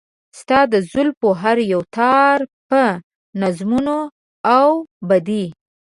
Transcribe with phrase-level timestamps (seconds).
[0.39, 2.81] ستا د زلفو هر يو تار په
[3.41, 4.11] نظمونو و
[4.57, 5.45] اوبدي.